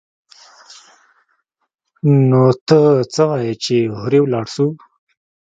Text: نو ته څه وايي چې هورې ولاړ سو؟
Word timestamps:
نو 2.29 2.43
ته 2.67 2.79
څه 3.13 3.23
وايي 3.29 3.53
چې 3.63 3.75
هورې 3.97 4.19
ولاړ 4.21 4.45
سو؟ 4.55 4.65